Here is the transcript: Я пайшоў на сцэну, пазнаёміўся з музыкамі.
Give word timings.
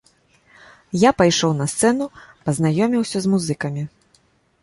Я 1.01 1.11
пайшоў 1.19 1.51
на 1.59 1.67
сцэну, 1.73 2.07
пазнаёміўся 2.49 3.17
з 3.25 3.35
музыкамі. 3.35 3.83